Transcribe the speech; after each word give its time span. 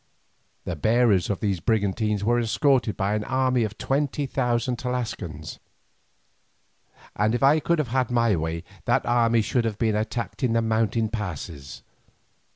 The 0.65 0.75
bearers 0.75 1.29
of 1.29 1.41
these 1.41 1.59
brigantines 1.59 2.23
were 2.23 2.39
escorted 2.39 2.97
by 2.97 3.13
an 3.13 3.23
army 3.23 3.63
of 3.63 3.77
twenty 3.77 4.25
thousand 4.25 4.79
Tlascalans, 4.79 5.59
and 7.15 7.35
if 7.35 7.43
I 7.43 7.59
could 7.59 7.77
have 7.77 7.89
had 7.89 8.09
my 8.09 8.35
way 8.35 8.63
that 8.85 9.05
army 9.05 9.43
should 9.43 9.63
have 9.63 9.77
been 9.77 9.95
attacked 9.95 10.41
in 10.41 10.53
the 10.53 10.61
mountain 10.63 11.07
passes. 11.07 11.83